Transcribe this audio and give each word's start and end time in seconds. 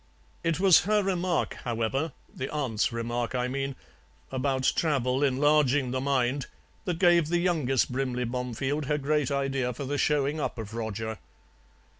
It 0.43 0.59
was 0.59 0.85
her 0.89 1.03
remark, 1.03 1.53
however 1.63 2.13
the 2.33 2.49
aunt's 2.51 2.91
remark, 2.91 3.35
I 3.35 3.47
mean 3.47 3.75
about 4.31 4.73
travel 4.75 5.23
enlarging 5.23 5.91
the 5.91 6.01
mind, 6.01 6.47
that 6.85 6.97
gave 6.97 7.27
the 7.27 7.37
youngest 7.37 7.91
Brimley 7.91 8.23
Bomefield 8.25 8.85
her 8.85 8.97
great 8.97 9.29
idea 9.29 9.73
for 9.75 9.85
the 9.85 9.99
showing 9.99 10.39
up 10.39 10.57
of 10.57 10.73
Roger. 10.73 11.19